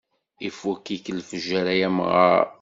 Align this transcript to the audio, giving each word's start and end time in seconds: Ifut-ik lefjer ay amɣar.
Ifut-ik 0.47 1.05
lefjer 1.17 1.65
ay 1.73 1.81
amɣar. 1.87 2.43